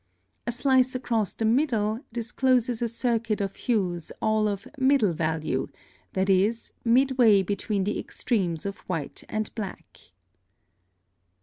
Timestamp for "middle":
1.45-1.99, 4.79-5.13